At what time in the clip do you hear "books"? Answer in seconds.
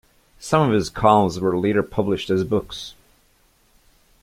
2.43-2.95